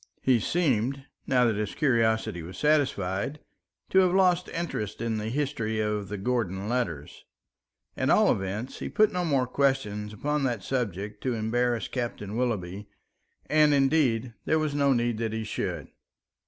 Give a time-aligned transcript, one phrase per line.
[0.23, 3.39] He seemed, now that his curiosity was satisfied,
[3.91, 7.23] to have lost interest in the history of the Gordon letters.
[7.95, 12.89] At all events, he put no more questions upon that subject to embarrass Captain Willoughby,
[13.45, 15.89] and indeed there was no need that he should.